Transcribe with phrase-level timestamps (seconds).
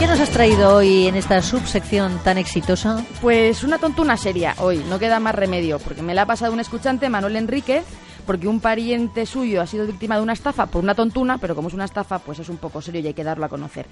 [0.00, 3.04] ¿Qué nos has traído hoy en esta subsección tan exitosa?
[3.20, 6.60] Pues una tontuna seria hoy, no queda más remedio, porque me la ha pasado un
[6.60, 7.84] escuchante, Manuel Enríquez,
[8.24, 11.68] porque un pariente suyo ha sido víctima de una estafa por una tontuna, pero como
[11.68, 13.84] es una estafa, pues es un poco serio y hay que darlo a conocer.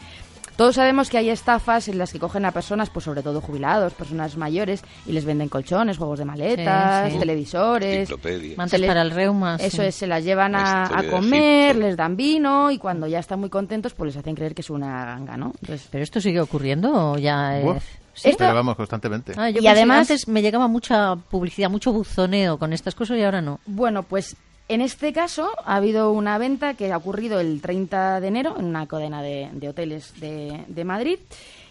[0.58, 3.94] Todos sabemos que hay estafas en las que cogen a personas, pues sobre todo jubilados,
[3.94, 7.18] personas mayores, y les venden colchones, juegos de maletas, Sí, sí.
[7.20, 8.10] televisores.
[8.56, 9.54] Mantas para el reuma.
[9.60, 9.88] Eso sí.
[9.88, 13.94] es, se las llevan a, comer, les dan vino y cuando ya están muy contentos,
[13.94, 15.52] pues les hacen creer que es una ganga, ¿no?
[15.60, 17.82] Entonces, ¿Pero esto sigue ocurriendo o ya Uf, es...?
[18.14, 18.30] ¿Sí?
[18.30, 19.34] Esto- Pero vamos, constantemente.
[19.36, 23.22] Ah, yo Y además- antes me llegaba mucha publicidad, mucho buzoneo con estas cosas y
[23.22, 23.60] ahora no.
[23.64, 24.34] Bueno, pues
[24.68, 28.66] en este caso ha habido una venta que ha ocurrido el 30 de enero en
[28.66, 31.18] una cadena de, de hoteles de, de Madrid.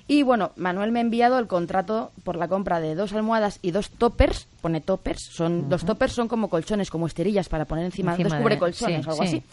[0.09, 3.71] Y bueno, Manuel me ha enviado el contrato por la compra de dos almohadas y
[3.71, 4.47] dos toppers.
[4.61, 8.37] Pone toppers, son dos toppers son como colchones, como esterillas para poner encima, Encima dos
[8.37, 9.27] de- cubrecolchones sí, o algo sí.
[9.37, 9.43] así.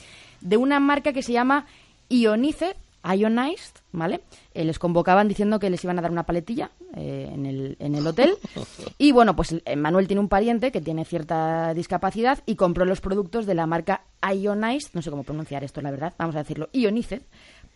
[0.40, 1.66] De una marca que se llama
[2.08, 2.76] Ionized,
[3.12, 4.20] Ionized, ¿vale?
[4.54, 7.94] Eh, les convocaban diciendo que les iban a dar una paletilla eh, en, el, en
[7.94, 8.34] el hotel.
[8.98, 13.00] Y bueno, pues eh, Manuel tiene un pariente que tiene cierta discapacidad y compró los
[13.00, 16.68] productos de la marca Ionized, no sé cómo pronunciar esto, la verdad, vamos a decirlo,
[16.72, 17.22] Ionized,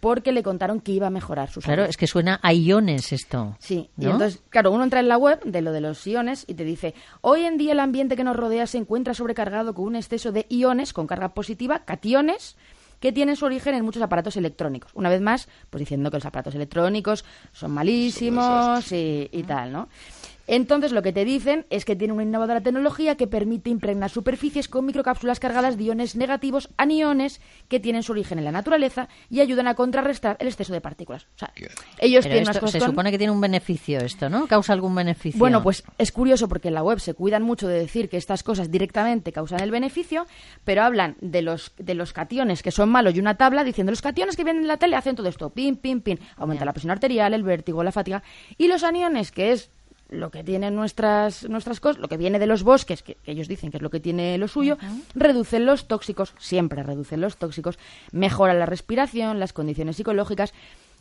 [0.00, 1.90] porque le contaron que iba a mejorar su Claro, salud.
[1.90, 3.56] es que suena a iones esto.
[3.58, 6.54] Sí, y entonces, claro, uno entra en la web de lo de los iones y
[6.54, 9.96] te dice, hoy en día el ambiente que nos rodea se encuentra sobrecargado con un
[9.96, 12.56] exceso de iones con carga positiva, cationes,
[13.00, 14.90] que tienen su origen en muchos aparatos electrónicos.
[14.94, 19.88] Una vez más, pues diciendo que los aparatos electrónicos son malísimos y, y tal, ¿no?
[20.50, 24.66] Entonces lo que te dicen es que tiene una innovadora tecnología que permite impregnar superficies
[24.66, 29.40] con microcápsulas cargadas de iones negativos, aniones, que tienen su origen en la naturaleza y
[29.40, 31.26] ayudan a contrarrestar el exceso de partículas.
[31.36, 31.52] O sea,
[31.98, 34.46] ellos Pero tienen esto se con- supone que tiene un beneficio esto, ¿no?
[34.46, 35.38] Causa algún beneficio.
[35.38, 38.42] bueno, pues es curioso porque en la web se cuidan mucho de decir que estas
[38.42, 40.26] cosas directamente causan el beneficio,
[40.64, 44.00] pero hablan de los, de los cationes que son malos y una tabla diciendo los
[44.00, 46.90] cationes que vienen en la tele hacen todo esto, pin, pin, pin, aumenta la presión
[46.90, 48.22] arterial, el vértigo, la fatiga,
[48.56, 49.70] y los aniones, que es
[50.08, 53.48] lo que tienen nuestras, nuestras cosas, lo que viene de los bosques, que, que ellos
[53.48, 54.78] dicen que es lo que tiene lo suyo,
[55.14, 57.78] reducen los tóxicos, siempre reducen los tóxicos,
[58.12, 60.52] mejoran la respiración, las condiciones psicológicas.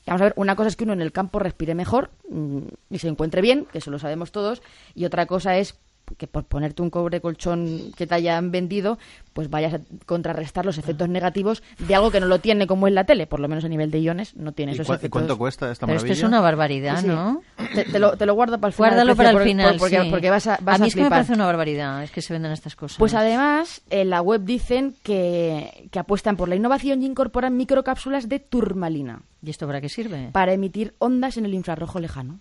[0.06, 2.59] Y Vamos a ver, una cosa es que uno en el campo respire mejor mm,
[2.90, 4.62] y se encuentre bien, que eso lo sabemos todos,
[4.95, 5.75] y otra cosa es
[6.16, 8.97] que por ponerte un cobre colchón que te hayan vendido,
[9.34, 12.95] pues vayas a contrarrestar los efectos negativos de algo que no lo tiene como en
[12.95, 15.09] la tele, por lo menos a nivel de iones no tiene ¿Y, esos y efectos.
[15.12, 16.25] cuánto cuesta esta Pero esto maravilla?
[16.25, 17.07] es una barbaridad, Sí.
[17.07, 17.41] ¿no?
[17.75, 18.90] Te, te lo, te lo guardo para el final.
[18.91, 20.07] Guárdalo para el final, porque, sí.
[20.09, 22.22] porque vas a, vas a mí a es que me parece una barbaridad, es que
[22.22, 22.97] se venden estas cosas.
[22.97, 28.29] Pues además, en la web dicen que, que apuestan por la innovación y incorporan microcápsulas
[28.29, 30.29] de turmalina ¿Y esto para qué sirve?
[30.31, 32.39] para emitir ondas en el infrarrojo lejano.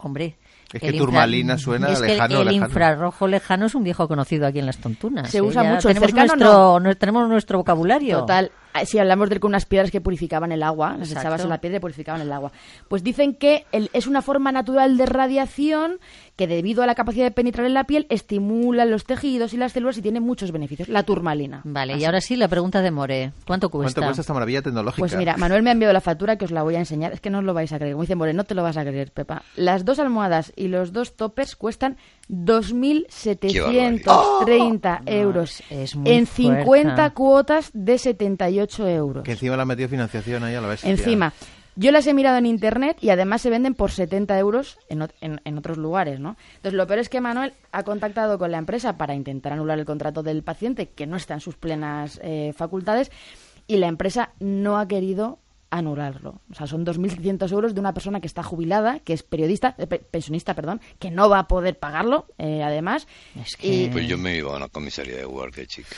[0.00, 0.36] Hombre.
[0.72, 2.66] Es que el turmalina suena es que lejano, el lejano.
[2.66, 5.28] infrarrojo lejano es un viejo conocido aquí en las tontunas.
[5.28, 5.42] Se ¿eh?
[5.42, 8.20] usa Ya mucho, Tenemos cercano nuestro, no- tenemos nuestro vocabulario.
[8.20, 8.52] Total,
[8.84, 11.20] si hablamos de con unas piedras que purificaban el agua, las Exacto.
[11.20, 12.52] echabas en la piedra y purificaban el agua.
[12.88, 15.98] Pues dicen que el- es una forma natural de radiación
[16.36, 19.72] que debido a la capacidad de penetrar en la piel estimula los tejidos y las
[19.72, 20.88] células y tiene muchos beneficios.
[20.88, 21.62] La turmalina.
[21.64, 22.02] Vale, Así.
[22.02, 23.32] y ahora sí la pregunta de More.
[23.46, 23.94] ¿Cuánto cuesta?
[24.00, 25.00] ¿Cuánto cuesta esta maravilla tecnológica?
[25.00, 27.12] Pues mira, Manuel me ha enviado la factura que os la voy a enseñar.
[27.12, 27.94] Es que no os lo vais a creer.
[27.94, 29.42] Como dice More, no te lo vas a creer, Pepa.
[29.56, 31.96] Las dos almohadas y los dos toppers cuestan
[32.28, 35.60] 2.730 euros.
[35.70, 37.14] es- es muy en 50 fuerte.
[37.14, 39.24] cuotas de 78 euros.
[39.24, 40.84] Que encima le ha metido financiación ahí a la vez.
[40.84, 41.32] Encima,
[41.76, 45.40] yo las he mirado en internet y además se venden por 70 euros en, en-
[45.44, 46.36] en otros lugares, ¿no?
[46.56, 49.84] Entonces, lo peor es que Manuel ha contactado con la empresa para intentar anular el
[49.84, 53.10] contrato del paciente, que no está en sus plenas eh, facultades,
[53.66, 55.38] y la empresa no ha querido
[55.70, 56.40] anularlo.
[56.50, 59.86] O sea, son 2.600 euros de una persona que está jubilada, que es periodista, eh,
[59.86, 63.06] pe- pensionista, perdón, que no va a poder pagarlo, eh, además.
[63.38, 63.90] Es Y- que...
[63.92, 65.94] Pues yo me iba a una comisaría de guardia, chica.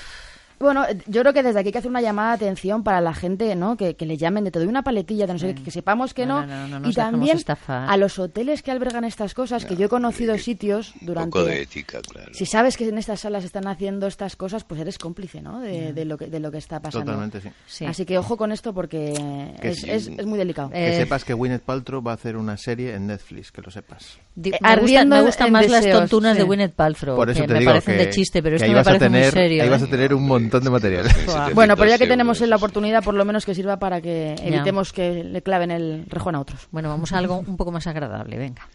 [0.60, 3.00] Bueno, eh, yo creo que desde aquí hay que hacer una llamada de atención para
[3.00, 3.78] la gente, ¿no?
[3.78, 6.12] Que, que le llamen de todo, y una paletilla, de no sé qué, que sepamos
[6.12, 6.46] que No, no.
[6.46, 7.88] no, no, no y también estafar.
[7.88, 11.30] a los hoteles que albergan estas cosas, que yo he conocido sitios Un durante...
[11.30, 12.30] poco de ética, claro.
[12.34, 15.60] Si sabes que en estas salas están haciendo estas cosas, pues eres cómplice, ¿no?
[15.60, 17.06] De, de lo, que, de lo que está pasando.
[17.06, 17.48] Totalmente, sí.
[17.66, 17.84] Sí.
[17.86, 19.14] Así que ojo con esto porque
[19.62, 19.90] Que es, sí.
[19.90, 20.68] es- es muy delicado.
[20.68, 23.70] Que Eh, sepas que Gwyneth Paltrow va a hacer una serie en Netflix, que lo
[23.70, 24.18] sepas.
[24.18, 26.46] Eh, me, gustan, ardiendo me gustan más las deseos, tontunas de sí.
[26.46, 28.68] Gwyneth Paltrow, Por eso que te me digo parecen que, de chiste, pero que esto
[28.68, 29.62] me vas a parece tener, muy serio.
[29.62, 29.70] Ahí ¿eh?
[29.70, 31.08] vas a tener un montón montón de material.
[31.55, 34.35] Bueno, pero ya que 700 tenemos la oportunidad, por lo menos que sirva para que
[34.43, 36.69] evitemos que le claven el rejón a otros.
[36.70, 38.69] Bueno, vamos a algo un poco más agradable, venga.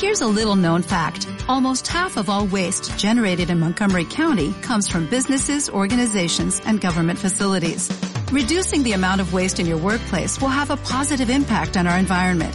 [0.00, 1.26] Here's a little known fact.
[1.48, 7.18] Almost half of all waste generated in Montgomery County comes from businesses, organizations, and government
[7.18, 7.88] facilities.
[8.30, 11.98] Reducing the amount of waste in your workplace will have a positive impact on our
[11.98, 12.54] environment.